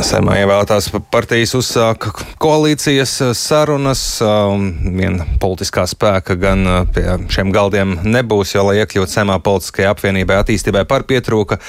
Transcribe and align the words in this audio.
Saimā 0.00 0.38
ievēlētās 0.40 0.86
partijas 1.12 1.50
uzsāka 1.58 2.12
koalīcijas 2.40 3.12
sarunas. 3.36 4.02
Viena 4.20 5.26
politiskā 5.42 5.84
spēka 5.90 6.36
gan 6.40 6.64
pie 6.94 7.04
šiem 7.32 7.50
galdiem 7.52 7.98
nebūs, 8.08 8.54
jo, 8.54 8.64
lai 8.68 8.78
iekļūtu 8.80 9.12
saimā 9.12 9.36
politiskajai 9.44 9.90
apvienībai 9.90 10.38
attīstībai 10.40 10.86
par 10.88 11.04
pietrūka 11.08 11.60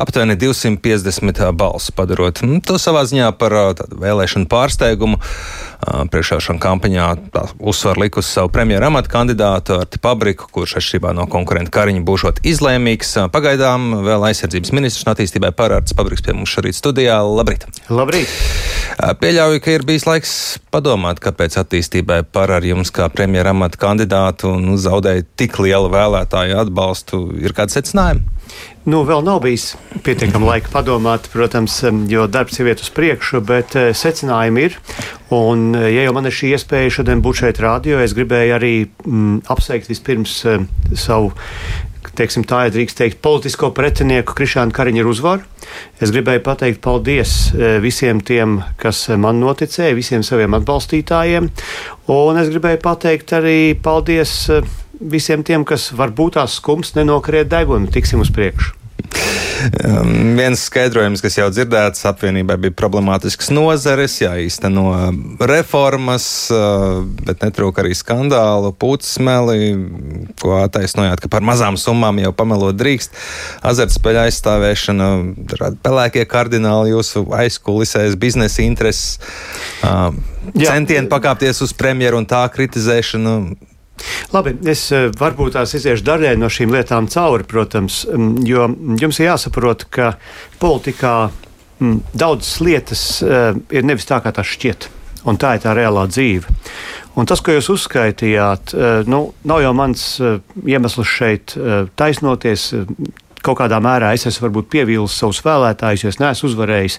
aptuveni 0.00 0.38
250 0.40 1.44
balsu, 1.60 1.92
padarot 1.96 2.40
nu, 2.46 2.62
to 2.64 2.78
savā 2.80 3.04
ziņā 3.10 3.34
par 3.40 3.58
vēlēšanu 3.92 4.48
pārsteigumu. 4.48 5.20
Priekšvēlēšana 5.84 6.62
kampaņā 6.62 7.06
uzsver 7.60 7.98
likusi 8.00 8.30
savu 8.36 8.50
premjeru 8.54 8.88
amatu 8.88 9.10
kandidātu 9.12 9.76
Arti 9.82 10.00
Pabriku, 10.02 10.48
kurš 10.54 10.78
atšķirībā 10.80 11.12
no 11.16 11.26
konkurenta 11.30 11.72
Kariņa 11.74 12.04
būšot 12.06 12.40
izlēmīgs. 12.48 13.14
Pagaidām 13.34 13.90
vēl 14.06 14.28
aizsardzības 14.30 14.72
ministrs 14.76 15.04
un 15.06 15.12
attīstībai 15.14 15.52
pārārts 15.56 15.96
Pabriks 15.96 16.24
pie 16.24 16.36
mums 16.36 16.54
šorīt 16.54 16.78
studijā. 16.78 17.20
Labrīt! 17.24 17.66
Labrīt! 17.92 18.32
Pieļauju, 19.20 19.60
ka 19.64 19.74
ir 19.74 19.84
bijis 19.86 20.06
laiks 20.08 20.34
padomāt, 20.72 21.20
kāpēc 21.24 21.58
attīstībai 21.64 22.22
par 22.32 22.52
ar 22.54 22.64
jums 22.64 22.92
kā 22.94 23.08
premjera 23.12 23.52
amata 23.54 23.80
kandidātu 23.80 24.54
nu, 24.60 24.78
zaudēja 24.80 25.26
tik 25.36 25.58
lielu 25.62 25.90
vēlētāju 25.92 26.60
atbalstu. 26.64 27.24
Ir 27.42 27.56
kāds 27.56 27.76
secinājums? 27.76 28.30
Nu, 28.84 29.00
vēl 29.08 29.22
nav 29.24 29.40
bijis 29.46 29.70
pietiekami 30.04 30.44
laika 30.44 30.68
padomāt, 30.72 31.30
protams, 31.32 31.78
jo 32.10 32.26
darbs 32.28 32.60
ir 32.60 32.68
iet 32.68 32.82
uz 32.84 32.90
priekšu, 32.92 33.40
bet 33.48 33.72
secinājumi 33.96 34.66
ir. 34.68 34.76
Un, 35.32 35.70
ja 35.72 36.04
jau 36.04 36.12
man 36.16 36.28
ir 36.28 36.36
šī 36.36 36.52
iespēja 36.58 36.98
šodien 36.98 37.24
būt 37.24 37.40
šeit 37.40 37.62
rādio, 37.64 37.96
es 38.04 38.12
gribēju 38.16 38.58
arī 38.58 38.74
mm, 38.84 39.40
apsveikt 39.54 39.88
vispirms 39.88 40.36
savu 40.92 41.32
teiksim, 42.18 42.44
tā 42.46 42.66
ir 42.68 42.74
drīkst 42.74 42.98
teikt, 43.00 43.20
politisko 43.24 43.70
pretinieku 43.74 44.36
Krišānu 44.38 44.74
Kariņu 44.74 45.02
ar 45.02 45.10
uzvaru. 45.10 45.48
Es 46.02 46.12
gribēju 46.14 46.44
pateikt 46.46 46.80
paldies 46.84 47.34
visiem 47.82 48.20
tiem, 48.24 48.60
kas 48.80 49.06
man 49.20 49.40
noticēja, 49.42 49.96
visiem 49.96 50.24
saviem 50.26 50.54
atbalstītājiem. 50.60 51.50
Un 52.14 52.40
es 52.40 52.52
gribēju 52.52 52.82
pateikt 52.84 53.34
arī 53.36 53.58
paldies 53.82 54.52
visiem 55.00 55.44
tiem, 55.46 55.66
kas 55.68 55.90
varbūt 55.96 56.38
tās 56.38 56.58
skums 56.60 56.94
nenokriet 56.98 57.50
degunu, 57.52 57.90
tiksim 57.92 58.24
uz 58.24 58.32
priekšu. 58.34 58.74
Um, 59.64 60.36
viens 60.36 60.60
skaidrojums, 60.68 61.22
kas 61.24 61.38
jau 61.38 61.46
dzirdēts, 61.52 62.02
apvienībai 62.10 62.56
bija 62.60 62.74
problemātisks 62.76 63.48
nozares, 63.54 64.16
jāīsteno 64.20 64.84
reformas, 65.48 66.26
uh, 66.52 67.00
bet 67.24 67.44
netrūka 67.46 67.80
arī 67.84 67.94
skandālu, 67.96 68.74
putsmeli, 68.76 69.72
ko 70.42 70.58
attaisnojāt, 70.60 71.22
ka 71.24 71.32
par 71.32 71.46
mazām 71.46 71.78
summām 71.80 72.20
jau 72.20 72.34
pamelot 72.36 72.76
drīkst. 72.76 73.16
Azartspēļu 73.64 74.24
aizstāvēšana, 74.26 75.10
pelēkie 75.84 76.26
kardināli 76.28 76.92
jūsu 76.92 77.24
aizkulisēs, 77.38 78.18
biznesa 78.20 78.66
intereses, 78.66 79.20
uh, 79.80 80.10
centieni 80.58 81.08
pakāpties 81.12 81.64
uz 81.64 81.72
premjeru 81.76 82.20
un 82.20 82.28
tā 82.28 82.44
kritizēšanu 82.52 83.38
Labi, 84.34 84.54
es 84.70 84.88
eh, 84.94 85.08
varbūt 85.18 85.54
tās 85.54 85.74
iziešu 85.78 86.04
daļai 86.06 86.34
no 86.40 86.50
šīm 86.50 86.74
lietām 86.74 87.08
cauri, 87.12 87.46
protams, 87.48 88.02
jo 88.46 88.68
jums 89.00 89.20
ir 89.20 89.30
jāsaprot, 89.30 89.86
ka 89.94 90.14
politikā 90.62 91.16
daudzas 92.14 92.60
lietas 92.62 93.00
uh, 93.26 93.50
ir 93.74 93.84
nevis 93.84 94.06
tā, 94.08 94.20
kā 94.22 94.30
tas 94.32 94.46
šķiet. 94.46 94.86
Un 95.28 95.38
tā 95.40 95.56
ir 95.56 95.62
tā 95.64 95.72
reālā 95.76 96.04
dzīve. 96.08 96.52
Un 97.18 97.26
tas, 97.28 97.42
ko 97.44 97.56
jūs 97.56 97.70
uzskaitījāt, 97.74 98.74
uh, 98.76 99.02
nu, 99.10 99.20
nav 99.44 99.60
jau 99.64 99.72
mans 99.76 100.04
iemesls 100.64 101.10
šeit 101.10 101.56
taisnoties 101.98 102.70
kaut 103.44 103.60
kādā 103.60 103.80
mērā 103.84 104.12
es 104.16 104.26
esmu 104.28 104.48
varbūt 104.48 104.70
pievīlis 104.72 105.18
savus 105.20 105.42
vēlētājus, 105.44 106.04
jo 106.04 106.12
es 106.12 106.20
neesmu 106.22 106.50
uzvarējis. 106.50 106.98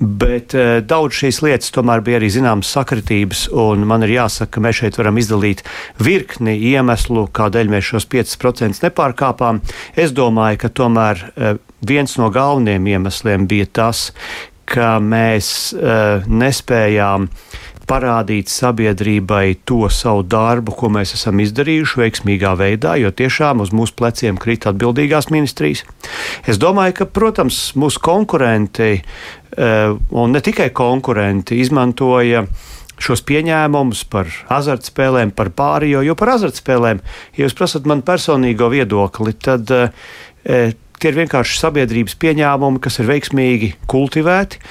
Bet 0.00 0.56
uh, 0.56 0.78
daudz 0.84 1.20
šīs 1.20 1.42
lietas 1.44 1.74
tomēr 1.74 2.04
bija 2.06 2.20
arī 2.20 2.30
zināmas 2.32 2.72
sakritības, 2.76 3.46
un 3.52 3.86
man 3.88 4.06
ir 4.06 4.16
jāsaka, 4.16 4.56
ka 4.56 4.64
mēs 4.64 4.80
šeit 4.82 4.98
varam 5.00 5.20
izdalīt 5.20 5.64
virkni 6.02 6.56
iemeslu, 6.72 7.28
kādēļ 7.36 7.72
mēs 7.76 7.92
šos 7.92 8.08
5% 8.12 8.84
nepārkāpām. 8.86 9.62
Es 9.98 10.16
domāju, 10.16 10.62
ka 10.64 10.72
tomēr 10.82 11.22
uh, 11.28 11.54
viens 11.86 12.16
no 12.20 12.32
galvenajiem 12.34 12.90
iemesliem 12.96 13.46
bija 13.50 13.68
tas, 13.82 14.08
ka 14.66 14.96
mēs 15.02 15.48
uh, 15.76 16.26
nespējām 16.26 17.28
parādīt 17.86 18.50
sabiedrībai 18.50 19.56
to 19.68 19.86
savu 19.92 20.24
darbu, 20.26 20.74
ko 20.76 20.90
mēs 20.92 21.14
esam 21.16 21.40
izdarījuši 21.44 22.00
veiksmīgā 22.02 22.54
veidā, 22.58 22.96
jo 23.00 23.12
tiešām 23.14 23.62
uz 23.64 23.72
mūsu 23.76 23.96
pleciem 23.98 24.38
krīt 24.42 24.68
atbildīgās 24.70 25.30
ministrijas. 25.34 25.84
Es 26.46 26.60
domāju, 26.62 27.00
ka, 27.00 27.10
protams, 27.10 27.60
mūsu 27.78 28.02
konkurenti, 28.02 28.90
eh, 29.00 29.92
un 30.10 30.32
ne 30.32 30.42
tikai 30.42 30.70
konkurenti, 30.74 31.60
izmantoja 31.62 32.46
šos 33.02 33.22
pieņēmumus 33.28 34.04
par 34.12 34.30
azartspēlēm, 34.52 35.32
par 35.36 35.52
pārējo, 35.56 36.02
jo 36.06 36.16
par 36.18 36.36
azartspēlēm, 36.36 37.02
ja 37.36 37.44
jūs 37.44 37.56
prasat 37.56 37.88
man 37.88 38.02
personīgo 38.06 38.70
viedokli, 38.72 39.34
tad 39.36 39.70
e, 39.70 39.88
tie 40.96 41.10
ir 41.12 41.18
vienkārši 41.20 41.60
sabiedrības 41.60 42.16
pieņēmumi, 42.22 42.80
kas 42.84 43.00
ir 43.00 43.10
veiksmīgi 43.10 43.74
kultivēti, 43.90 44.62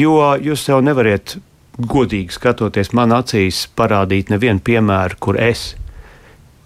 jo 0.00 0.18
jūs 0.42 0.66
jau 0.70 0.80
nevariet 0.84 1.38
godīgi 1.78 2.34
skatoties 2.34 2.92
man 2.96 3.14
acīs, 3.14 3.66
parādīt 3.78 4.32
nevienu 4.32 4.62
piemēru, 4.64 5.18
kur 5.22 5.38
es, 5.40 5.74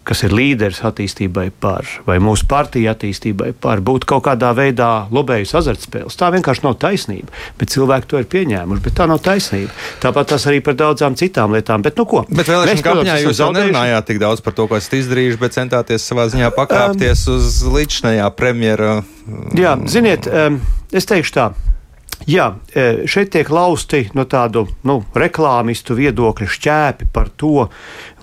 kas 0.03 0.25
ir 0.27 0.33
līderis 0.35 0.81
attīstībai 0.83 1.47
par, 1.63 1.87
vai 2.07 2.17
mūsu 2.23 2.47
partija 2.51 2.95
attīstībai 2.97 3.53
par, 3.63 3.83
būtu 3.85 4.09
kaut 4.11 4.25
kādā 4.27 4.51
veidā 4.57 4.89
lobējis 5.15 5.55
azartspēles. 5.61 6.17
Tā 6.19 6.33
vienkārši 6.35 6.65
nav 6.65 6.75
taisnība. 6.83 7.31
Bet 7.61 7.71
cilvēki 7.75 8.11
to 8.11 8.23
ir 8.23 8.29
pieņēmuši, 8.33 8.83
bet 8.83 8.97
tā 8.99 9.07
nav 9.11 9.23
taisnība. 9.23 9.71
Tāpat 10.03 10.33
tas 10.35 10.47
arī 10.51 10.63
par 10.65 10.79
daudzām 10.81 11.15
citām 11.19 11.55
lietām. 11.55 11.85
Bet, 11.87 11.99
nu, 12.01 12.07
ko? 12.11 12.25
Bet 12.29 12.51
vēlēšana 12.51 12.87
kampaņā 12.89 13.19
jūs 13.23 13.43
jau 13.45 13.53
nerunājāt 13.55 14.11
tik 14.11 14.23
daudz 14.23 14.43
par 14.43 14.59
to, 14.59 14.67
ko 14.71 14.81
esat 14.81 14.99
izdarījuši, 14.99 15.43
bet 15.43 15.59
centāties 15.59 16.09
savā 16.09 16.27
ziņā 16.33 16.51
pakāpties 16.57 17.29
um, 17.29 17.39
uz 17.39 17.61
līdzinājā 17.71 18.33
premjera. 18.39 18.97
Jā, 19.59 19.77
ziniet, 19.87 20.27
um, 20.27 20.59
es 20.91 21.07
teikšu 21.07 21.39
tā. 21.39 21.53
Jā, 22.29 22.53
e, 22.75 23.05
šeit 23.11 23.33
tiek 23.35 23.49
lausti 23.51 24.05
no 24.15 24.25
tādu 24.31 24.67
nu, 24.87 25.01
reklāmistu 25.19 25.97
viedokļa 25.99 26.49
šķēpi 26.55 27.09
par 27.13 27.33
to, 27.39 27.67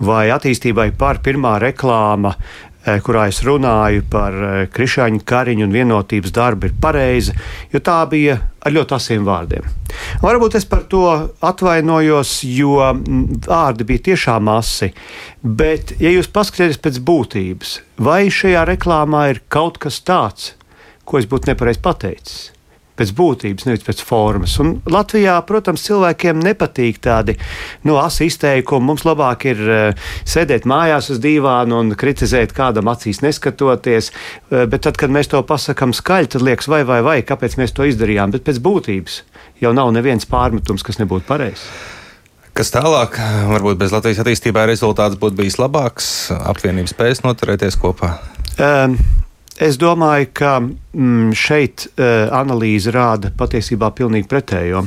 vai 0.06 0.30
attīstībai 0.32 0.92
par 0.98 1.20
pirmā 1.26 1.58
reklāma, 1.60 2.32
e, 2.32 2.96
kurā 3.04 3.26
es 3.28 3.42
runāju 3.44 4.06
par 4.12 4.38
e, 4.38 4.52
krišāņu 4.72 5.20
kariņu 5.28 5.66
un 5.68 5.76
vienotības 5.76 6.32
darbu, 6.36 6.70
ir 6.70 6.78
pareiza, 6.80 7.36
jo 7.74 7.82
tā 7.84 7.98
bija 8.12 8.38
ar 8.64 8.76
ļoti 8.76 8.96
asiem 8.96 9.26
vārdiem. 9.28 9.68
Varbūt 10.24 10.56
es 10.60 10.68
par 10.70 10.86
to 10.92 11.04
atvainojos, 11.44 12.38
jo 12.48 12.78
vārdi 13.50 13.88
bija 13.90 14.06
tiešām 14.12 14.52
asi, 14.54 14.94
bet, 15.44 15.98
ja 16.00 16.14
jūs 16.14 16.32
paskatieties 16.32 16.80
pēc 16.80 17.02
būtības, 17.04 17.76
vai 18.00 18.30
šajā 18.32 18.64
reklāmā 18.72 19.28
ir 19.34 19.44
kaut 19.52 19.82
kas 19.84 20.00
tāds, 20.08 20.54
ko 21.04 21.20
es 21.20 21.28
būtu 21.28 21.52
nepareizi 21.52 21.84
pateicis? 21.84 22.40
Pēc 23.00 23.14
būtības, 23.16 23.68
nevis 23.70 23.86
pēc 23.88 24.04
formas. 24.06 24.58
Un 24.62 24.76
Latvijā, 24.90 25.38
protams, 25.48 25.84
cilvēkiem 25.88 26.42
nepatīk 26.44 27.00
tādi 27.04 27.38
nu, 27.88 27.98
asi 28.02 28.30
izteikumi. 28.30 28.90
Mums 28.90 29.06
labāk 29.08 29.48
ir 29.50 29.64
uh, 29.66 30.10
sēdēt 30.28 30.68
mājās 30.70 31.12
uz 31.14 31.22
dīvāna 31.24 31.80
un 31.84 31.94
kritizēt 32.00 32.56
kādam 32.58 32.92
acīs 32.92 33.24
neskatoties, 33.26 34.12
uh, 34.12 34.66
bet 34.70 34.86
tad, 34.88 35.00
kad 35.00 35.14
mēs 35.14 35.32
to 35.32 35.42
pasakām 35.48 35.96
skaļi, 35.96 36.34
tad 36.36 36.46
liekas, 36.46 36.70
vai, 36.72 36.84
vai, 36.88 37.00
vai, 37.06 37.20
kāpēc 37.26 37.60
mēs 37.62 37.76
to 37.76 37.88
izdarījām. 37.88 38.36
Bet 38.36 38.48
pēc 38.48 38.62
būtības 38.66 39.22
jau 39.64 39.72
nav 39.76 39.94
neviens 39.96 40.28
pārmetums, 40.30 40.86
kas 40.86 41.00
nebūtu 41.02 41.28
pareizs. 41.30 41.66
Kas 42.60 42.74
tālāk, 42.74 43.16
varbūt 43.48 43.78
bez 43.80 43.94
Latvijas 43.96 44.20
attīstībā 44.24 44.66
rezultāts 44.68 45.16
būtu 45.20 45.38
bijis 45.38 45.56
labāks, 45.62 46.10
apvienības 46.36 46.92
spējas 46.92 47.24
noturēties 47.24 47.78
kopā? 47.80 48.18
Um, 48.60 48.98
Es 49.60 49.76
domāju, 49.76 50.30
ka 50.40 50.54
mm, 50.62 51.34
šeit 51.36 51.90
uh, 51.90 52.30
analīze 52.36 52.94
rāda 52.96 53.34
patiesībā 53.36 53.92
pilnīgi 53.98 54.30
pretējo. 54.32 54.86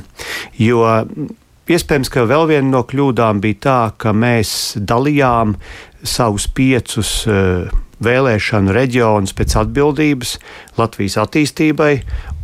Jo 0.56 0.86
mm, 1.02 1.28
iespējams, 1.68 2.10
ka 2.12 2.24
vēl 2.28 2.48
viena 2.54 2.68
no 2.70 2.82
kļūdām 2.88 3.42
bija 3.44 3.60
tā, 3.66 3.80
ka 4.00 4.14
mēs 4.16 4.74
dalījām 4.80 5.58
savus 6.02 6.48
piecus 6.48 7.12
uh, 7.28 7.68
vēlēšanu 8.02 8.72
reģionus 8.74 9.34
pēc 9.36 9.58
atbildības 9.60 10.38
Latvijas 10.80 11.18
attīstībai 11.22 11.92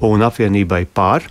un 0.07 0.23
apvienībai 0.27 0.85
pār. 0.95 1.27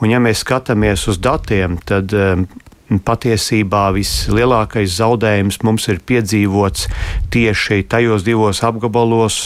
Un, 0.00 0.10
ja 0.10 0.18
mēs 0.18 0.42
skatāmies 0.44 1.06
uz 1.08 1.20
datiem, 1.22 1.78
tad 1.86 2.12
um, 2.16 2.48
patiesībā 2.98 3.84
vislielākais 3.94 4.96
zaudējums 4.96 5.60
mums 5.62 5.86
ir 5.92 6.00
piedzīvots 6.02 6.88
tieši 7.30 7.84
tajos 7.90 8.24
divos 8.26 8.62
apgabalos, 8.66 9.36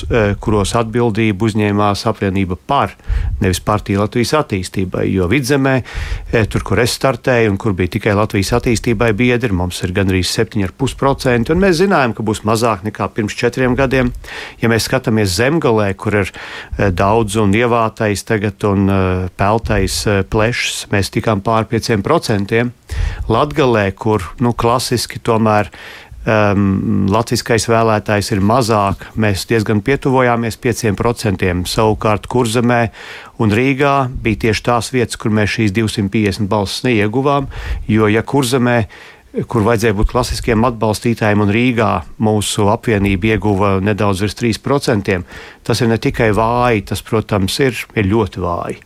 kuros 0.40 0.72
atbildību 0.78 1.50
uzņēmās 1.50 2.06
apvienība 2.08 2.56
par, 2.56 2.94
nevis 3.42 3.60
partija 3.60 4.00
Latvijas 4.00 4.32
attīstībai. 4.40 5.04
Jo 5.12 5.28
vidzemē, 5.28 5.74
tur, 6.48 6.64
kur 6.64 6.80
es 6.80 6.94
startēju 6.96 7.52
un 7.52 7.58
kur 7.60 7.76
bija 7.76 7.92
tikai 7.98 8.14
Latvijas 8.16 8.54
attīstībai 8.60 9.12
biedri, 9.18 9.52
mums 9.52 9.82
ir 9.84 9.92
gandrīz 9.96 10.32
7,5%, 10.32 11.52
un 11.52 11.60
mēs 11.60 11.82
zinājām, 11.82 12.16
ka 12.16 12.24
būs 12.24 12.44
mazāk 12.48 12.86
nekā 12.88 13.10
pirms 13.12 13.36
četriem 13.36 13.76
gadiem. 13.76 14.12
Ja 14.62 14.70
mēs 14.72 14.88
skatāmies 14.88 15.36
zemgalē, 15.36 15.90
kur 15.98 16.22
ir 16.22 16.32
daudz 16.96 17.36
un 17.42 17.52
ievātais 17.56 18.24
tagad 18.24 18.64
un 18.70 18.88
peltais 19.36 20.00
plešs, 20.32 20.86
mēs 20.94 21.12
tikām 21.12 21.44
pār 21.44 21.68
5%. 21.68 22.64
Latgalē, 23.30 23.88
kur 23.96 24.24
nu, 24.44 24.52
klasiski 24.52 25.20
tomēr 25.24 25.70
um, 26.24 27.06
latviskais 27.12 27.66
vēlētājs 27.70 28.32
ir 28.34 28.42
mazāk, 28.44 29.06
mēs 29.20 29.46
diezgan 29.50 29.82
pietuvojāmies 29.84 30.58
5%. 30.60 31.50
Savukārt 31.70 32.28
Kurzemē 32.30 32.82
un 33.42 33.54
Rīgā 33.54 33.96
bija 34.24 34.46
tieši 34.46 34.66
tās 34.68 34.92
vietas, 34.94 35.18
kur 35.20 35.34
mēs 35.34 35.56
šīs 35.56 35.74
250 35.76 36.48
balsis 36.50 36.84
neieguvām, 36.86 37.48
jo 37.88 38.10
ja 38.12 38.24
Kurzemē 38.24 38.84
kur 39.50 39.64
vajadzēja 39.66 39.96
būt 39.98 40.12
klasiskiem 40.12 40.66
atbalstītājiem, 40.68 41.42
un 41.42 41.50
Rīgā 41.54 41.90
mūsu 42.22 42.68
apvienība 42.70 43.34
ieguva 43.34 43.74
nedaudz 43.82 44.22
virs 44.22 44.38
3%. 44.38 45.18
Tas 45.66 45.80
ir 45.82 45.90
ne 45.90 45.98
tikai 45.98 46.30
vāji, 46.36 46.84
tas, 46.90 47.02
protams, 47.02 47.58
ir, 47.64 47.78
ir 47.98 48.08
ļoti 48.10 48.42
vāji. 48.44 48.78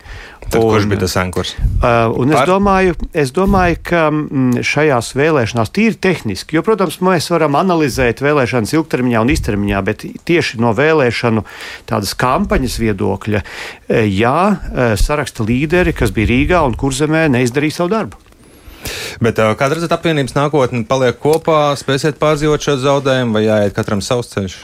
Tad, 0.48 0.62
un, 0.62 0.70
kurš 0.72 0.86
bija 0.88 1.02
tas 1.02 1.16
ankurs? 1.20 1.50
Uh, 1.58 2.14
es, 2.24 2.38
domāju, 2.48 2.94
es 3.12 3.32
domāju, 3.36 3.80
ka 3.90 4.04
mm, 4.08 4.62
šajās 4.64 5.10
vēlēšanās 5.18 5.72
tīri 5.76 5.98
tehniski, 6.00 6.56
jo, 6.56 6.62
protams, 6.64 7.00
mēs 7.04 7.28
varam 7.34 7.58
analizēt 7.60 8.22
vēlēšanas 8.24 8.72
ilgtermiņā 8.78 9.24
un 9.24 9.32
īstermiņā, 9.34 9.82
bet 9.84 10.06
tieši 10.30 10.62
no 10.64 10.72
vēlēšanu 10.78 11.44
tādas 11.90 12.14
kampaņas 12.16 12.78
viedokļa, 12.80 13.42
eh, 13.42 14.08
jā, 14.08 14.38
eh, 14.54 14.96
saraksta 14.96 15.44
līderi, 15.44 15.92
kas 15.92 16.16
bija 16.16 16.32
Rīgā 16.32 16.64
un 16.64 16.78
Kurzemē, 16.80 17.26
neizdarīja 17.36 17.82
savu 17.82 17.92
darbu. 17.98 18.27
Bet 19.24 19.38
kāda 19.38 19.76
redzat 19.76 19.94
apvienības 19.96 20.36
nākotne, 20.36 20.84
paliek 20.88 21.18
kopā, 21.22 21.72
spēsiet 21.80 22.20
pārdzīvot 22.20 22.64
šo 22.64 22.76
zaudējumu 22.84 23.38
vai 23.38 23.46
jāiet 23.46 23.76
katram 23.76 24.04
savs 24.04 24.30
ceļš? 24.34 24.60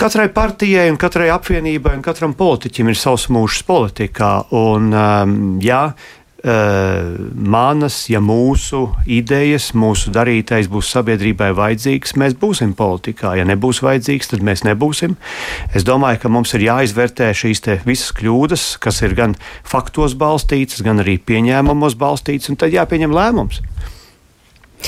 Katrai 0.00 0.30
partijai, 0.32 0.86
un 0.88 0.96
katrai 0.96 1.26
apvienībai 1.28 1.98
un 1.98 2.04
katram 2.04 2.32
politiķim 2.32 2.88
ir 2.88 2.96
savs 2.96 3.26
mūžs 3.28 3.60
politikā. 3.68 4.30
Un, 4.56 4.86
um, 4.96 5.34
jā, 5.60 5.90
manas, 6.40 7.96
ja 8.08 8.20
mūsu 8.24 8.86
idejas, 9.04 9.70
mūsu 9.76 10.12
darītais 10.14 10.70
būs 10.72 10.88
sabiedrībai 10.94 11.50
vajadzīgs, 11.56 12.16
mēs 12.20 12.36
būsim 12.40 12.72
politikā. 12.78 13.34
Ja 13.36 13.44
nebūs 13.48 13.82
vajadzīgs, 13.84 14.32
tad 14.32 14.44
mēs 14.46 14.64
nebūsim. 14.64 15.18
Es 15.76 15.84
domāju, 15.84 16.22
ka 16.22 16.32
mums 16.32 16.54
ir 16.56 16.64
jāizvērtē 16.64 17.30
šīs 17.36 17.64
visas 17.84 18.14
kļūdas, 18.16 18.66
kas 18.80 19.02
ir 19.04 19.16
gan 19.18 19.36
faktos 19.68 20.16
balstītas, 20.16 20.80
gan 20.86 21.04
arī 21.04 21.18
pieņēmumos 21.20 21.98
balstītas, 22.00 22.48
un 22.52 22.60
tad 22.60 22.72
jāpieņem 22.72 23.12
lēmums. 23.12 23.60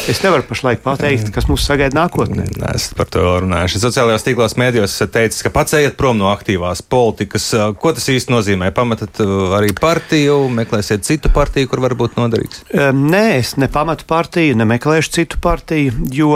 Es 0.09 0.19
nevaru 0.25 0.43
pašlaik 0.49 0.81
pateikt, 0.83 1.29
kas 1.35 1.47
mūs 1.50 1.62
sagaida 1.69 1.94
nākotnē. 2.00 2.47
Es 2.73 2.89
par 2.97 3.06
to 3.12 3.23
runāju. 3.44 3.79
Sociālajos 3.83 4.25
tīklos 4.27 4.56
mēdījos 4.59 4.97
esat 4.97 5.12
teicis, 5.15 5.44
ka 5.44 5.53
pats 5.55 5.77
ejiet 5.79 5.94
prom 6.00 6.19
no 6.19 6.31
aktīvās 6.33 6.83
politikas. 6.83 7.50
Ko 7.79 7.93
tas 7.94 8.09
īsti 8.11 8.35
nozīmē? 8.35 8.73
Pametat 8.75 9.23
arī 9.59 9.71
partiju, 9.79 10.41
meklēsiet 10.59 11.06
citu 11.06 11.31
partiju, 11.35 11.71
kur 11.71 11.85
varbūt 11.85 12.19
noderīgs? 12.19 12.65
Nē, 12.99 13.25
es 13.39 13.55
nepametu 13.61 14.09
partiju, 14.11 14.59
nemeklēšu 14.62 15.17
citu 15.21 15.43
partiju, 15.44 15.94
jo 16.12 16.35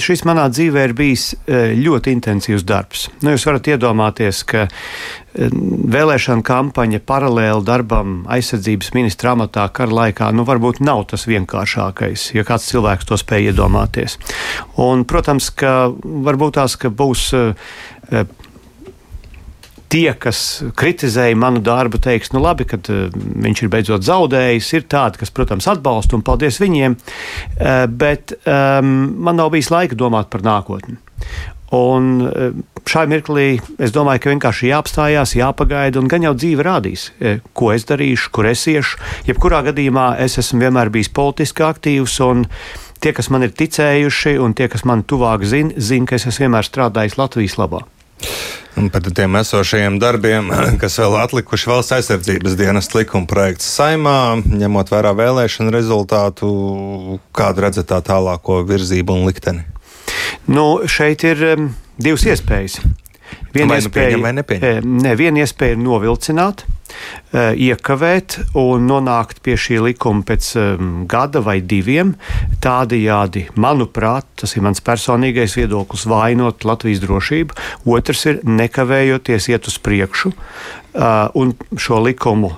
šis 0.00 0.22
manā 0.28 0.46
dzīvē 0.52 0.84
ir 0.88 0.94
bijis 0.96 1.30
e, 1.34 1.60
ļoti 1.78 2.14
intensīvs 2.14 2.64
darbs. 2.66 3.08
Nu, 3.24 3.32
jūs 3.34 3.46
varat 3.48 3.70
iedomāties, 3.72 4.42
ka 4.48 4.66
e, 4.66 5.48
vēlēšana 5.94 6.44
kampaņa 6.46 7.02
paralēli 7.08 7.66
darbam 7.66 8.20
aizsardzības 8.30 8.92
ministra 8.96 9.34
amatā 9.34 9.66
kara 9.74 9.96
laikā 10.02 10.30
nu, 10.36 10.46
varbūt 10.48 10.82
nav 10.84 11.06
tas 11.12 11.26
vienkāršākais, 11.30 12.30
ja 12.36 12.46
kāds 12.46 12.68
cilvēks 12.70 13.08
to 13.10 13.18
spēj 13.20 13.50
iedomāties. 13.50 14.18
Un, 14.80 15.06
protams, 15.08 15.50
ka 15.50 15.90
varbūt 15.90 16.58
tās 16.60 16.78
ka 16.80 16.92
būs 16.92 17.30
e, 17.34 17.46
tie, 19.90 20.08
kas 20.18 20.62
kritizēja 20.78 21.38
manu 21.38 21.62
darbu, 21.64 22.00
teiks, 22.02 22.32
nu 22.34 22.42
labi, 22.44 22.66
ka 22.68 22.78
uh, 22.80 23.06
viņš 23.44 23.64
ir 23.64 23.70
beidzot 23.72 24.06
zaudējis. 24.06 24.72
Ir 24.78 24.88
tādi, 24.90 25.20
kas, 25.22 25.32
protams, 25.34 25.68
atbalsta 25.70 26.18
un 26.18 26.26
paldies 26.26 26.60
viņiem, 26.62 26.96
uh, 26.96 27.86
bet 27.90 28.36
um, 28.40 28.92
man 29.26 29.40
nav 29.40 29.52
bijis 29.54 29.72
laika 29.74 29.98
domāt 29.98 30.30
par 30.32 30.44
nākotni. 30.46 30.98
Un 31.76 32.10
uh, 32.26 32.52
šai 32.90 33.06
mirklī 33.10 33.46
es 33.82 33.94
domāju, 33.94 34.24
ka 34.24 34.34
vienkārši 34.34 34.70
jāapstājās, 34.70 35.36
jāpagaida, 35.38 36.00
un 36.00 36.10
gan 36.10 36.26
jau 36.26 36.34
dzīve 36.38 36.66
rādīs, 36.66 37.10
ko 37.56 37.72
es 37.74 37.86
darīšu, 37.90 38.30
kur 38.34 38.48
es 38.50 38.66
iešu. 38.70 39.00
Jebkurā 39.28 39.62
gadījumā 39.70 40.12
es 40.24 40.38
esmu 40.42 40.64
vienmēr 40.64 40.90
bijis 40.94 41.12
politiski 41.14 41.66
aktīvs, 41.66 42.18
un 42.26 42.46
tie, 43.00 43.14
kas 43.16 43.30
man 43.32 43.46
ir 43.46 43.54
ticējuši, 43.56 44.36
un 44.42 44.56
tie, 44.58 44.70
kas 44.72 44.86
man 44.88 45.04
tuvāk 45.06 45.46
zina, 45.48 45.76
zin, 45.78 46.08
ka 46.08 46.18
es 46.18 46.26
esmu 46.30 46.48
vienmēr 46.48 46.66
strādājis 46.66 47.18
Latvijas 47.20 47.58
labā. 47.60 47.84
Un 48.78 48.86
par 48.92 49.02
tiem 49.02 49.36
esošajiem 49.40 49.98
darbiem, 50.02 50.50
kas 50.82 50.98
vēl 51.02 51.16
atlikuši 51.24 51.70
valsts 51.70 51.96
aizsardzības 51.98 52.56
dienas 52.60 52.90
likuma 52.94 53.28
projekts 53.30 53.68
saimā, 53.76 54.38
ņemot 54.46 54.92
vērā 54.92 55.14
vēlēšanu 55.18 55.74
rezultātu, 55.74 56.50
kādu 57.36 57.66
redzat 57.66 57.90
tā 57.90 58.00
tālāko 58.06 58.62
virzību 58.68 59.18
un 59.18 59.28
likteni? 59.30 59.66
Nu, 60.50 60.82
šeit 60.90 61.24
ir 61.26 61.46
um, 61.54 61.70
divas 62.00 62.26
iespējas. 62.28 62.80
Viena 63.54 63.74
vai 63.74 63.80
iespēja, 63.82 64.16
nu 64.16 64.26
vai 64.26 64.34
nepieņem? 64.38 64.92
Ne, 65.02 65.16
viena 65.18 65.42
iespēja 65.42 65.74
ir 65.74 65.82
novilcināt, 65.82 66.64
Eh, 66.64 66.79
iekavēt 67.32 68.38
un 68.58 68.86
nonākt 68.90 69.42
pie 69.44 69.56
šī 69.60 69.80
likuma 69.84 70.24
pēc 70.26 70.50
um, 70.60 70.88
gada 71.10 71.42
vai 71.44 71.58
diviem. 71.60 72.14
Tādējādi, 72.64 73.46
manuprāt, 73.60 74.26
tas 74.40 74.56
ir 74.56 74.64
mans 74.66 74.82
personīgais 74.84 75.56
viedoklis, 75.58 76.06
vainot 76.10 76.66
Latvijas 76.68 77.02
drošību. 77.04 77.60
Otrs 77.90 78.26
ir 78.30 78.42
nekavējoties 78.46 79.50
iet 79.52 79.70
uz 79.70 79.78
priekšu 79.82 80.32
uh, 80.32 81.30
un 81.38 81.54
šo 81.78 82.02
likumu 82.06 82.54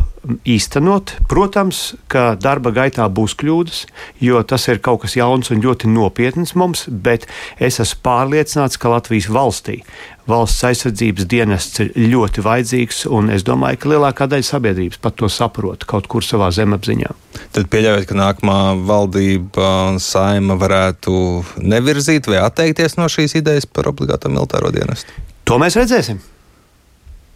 īstenot. 0.46 1.16
Protams, 1.30 1.92
ka 2.12 2.32
darba 2.38 2.72
gaitā 2.74 3.08
būs 3.10 3.34
kļūdas, 3.40 3.84
jo 4.22 4.42
tas 4.46 4.68
ir 4.70 4.80
kaut 4.84 5.02
kas 5.04 5.16
jauns 5.18 5.50
un 5.50 5.62
ļoti 5.64 5.90
nopietns 5.90 6.54
mums, 6.58 6.86
bet 6.86 7.26
es 7.58 7.80
esmu 7.82 8.02
pārliecināts, 8.06 8.78
ka 8.78 8.92
Latvijas 8.92 9.30
valstī 9.32 9.82
valsts 10.30 10.62
aizsardzības 10.68 11.26
dienests 11.26 11.80
ir 11.82 11.90
ļoti 12.12 12.44
vajadzīgs, 12.46 13.02
un 13.10 13.32
es 13.34 13.42
domāju, 13.46 13.80
ka 13.82 13.90
lielākā 13.90 14.28
daļa 14.30 14.46
sabiedrības 14.46 15.00
pat 15.02 15.16
to 15.18 15.30
saprot 15.32 15.86
kaut 15.90 16.06
kur 16.10 16.22
savā 16.22 16.52
zemapziņā. 16.54 17.10
Tad 17.56 17.66
pieļaujot, 17.72 18.06
ka 18.06 18.18
nākamā 18.18 18.58
valdība 18.86 19.72
saima 20.02 20.56
varētu 20.60 21.14
nevirzīt 21.58 22.30
vai 22.30 22.38
atteikties 22.44 22.96
no 23.00 23.08
šīs 23.10 23.34
idejas 23.42 23.66
par 23.66 23.90
obligāto 23.90 24.30
militāro 24.30 24.70
dienestu? 24.74 25.10
To 25.50 25.58
mēs 25.58 25.76
redzēsim. 25.80 26.22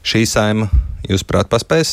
Šī 0.07 0.23
saima, 0.31 0.71
jūsuprāt, 1.11 1.51
paspēs 1.51 1.91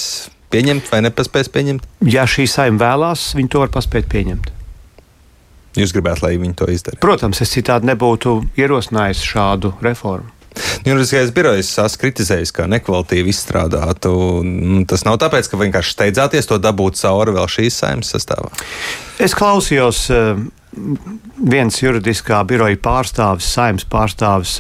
pieņemt 0.54 0.92
vai 0.94 1.02
nepaspēs 1.08 1.50
pieņemt? 1.54 1.88
Ja 2.14 2.28
šī 2.30 2.46
saima 2.50 2.82
vēlās, 2.86 3.32
viņi 3.38 3.52
to 3.54 3.64
var 3.64 3.74
paspēt 3.74 4.08
pieņemt. 4.12 4.52
Jūs 5.80 5.94
gribētu, 5.96 6.28
lai 6.28 6.38
viņi 6.38 6.56
to 6.60 6.70
izdarītu? 6.70 7.02
Protams, 7.02 7.42
es 7.42 7.52
citādi 7.56 7.90
nebūtu 7.90 8.38
ierosinājis 8.62 9.26
šādu 9.26 9.74
reformu. 9.82 10.30
Juridiskais 10.86 11.32
birojs 11.34 11.72
esmu 11.82 12.02
kritizējis, 12.02 12.52
ka 12.54 12.68
nekvalitīvi 12.70 13.32
izstrādātu. 13.34 14.12
Tas 14.90 15.06
nav 15.08 15.18
tāpēc, 15.24 15.50
ka 15.50 15.58
vienkārši 15.58 15.96
steidzāties 15.96 16.50
to 16.50 16.60
dabūt 16.62 17.00
cauri 17.00 17.34
vēl 17.34 17.50
šīs 17.50 17.80
saimnes 17.82 18.14
sastāvā. 18.14 18.52
Es 19.18 19.34
klausījos. 19.38 20.06
Viens 20.74 21.76
juridiskā 21.78 22.40
biroja 22.50 22.78
pārstāvis, 22.82 23.46
saimnes 23.54 23.86
pārstāvis 23.90 24.56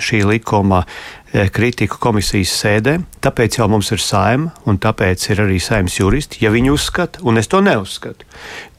šī 0.00 0.22
likuma 0.24 0.80
eh, 0.84 1.50
kritiku 1.52 1.98
komisijas 2.00 2.54
sēdē. 2.62 2.94
Tāpēc 3.24 3.58
jau 3.58 3.68
mums 3.68 3.90
ir 3.92 4.00
saima, 4.00 4.54
un 4.70 4.80
tāpēc 4.80 5.26
ir 5.32 5.42
arī 5.44 5.58
saimnes 5.60 5.98
juristi. 5.98 6.40
Ja 6.44 6.52
viņi 6.54 6.72
uzskata, 6.72 7.20
un 7.28 7.40
es 7.42 7.50
to 7.52 7.60
neuzskatu, 7.64 8.24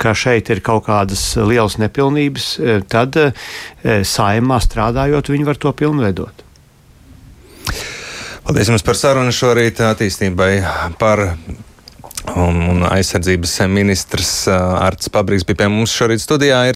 ka 0.02 0.16
šeit 0.18 0.50
ir 0.50 0.64
kaut 0.66 0.88
kādas 0.90 1.24
lielas 1.38 1.78
nepilnības, 1.82 2.52
eh, 2.58 2.84
tad 2.90 3.22
eh, 3.22 3.32
saimā 3.86 4.62
strādājot, 4.66 5.34
viņi 5.36 5.50
var 5.52 5.62
to 5.62 5.76
pilnveidot. 5.84 6.46
Paldies 8.50 8.72
jums 8.72 8.82
par 8.82 8.98
sarunu 8.98 9.34
šorīt 9.36 9.84
attīstībai 9.86 10.54
par 10.98 11.28
un, 12.36 12.62
un 12.72 12.86
aizsardzības 12.88 13.56
ministrs 13.72 14.32
Arts 14.50 15.12
Pabriks 15.14 15.46
bija 15.48 15.64
pie 15.64 15.70
mums 15.72 15.94
šorīt 15.96 16.24
studijā. 16.24 16.64